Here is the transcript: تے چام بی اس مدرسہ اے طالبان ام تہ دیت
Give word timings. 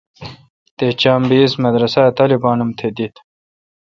تے 0.77 0.87
چام 1.01 1.21
بی 1.29 1.37
اس 1.43 1.53
مدرسہ 1.63 2.01
اے 2.07 2.11
طالبان 2.17 2.57
ام 2.63 2.69
تہ 2.77 2.87
دیت 2.97 3.15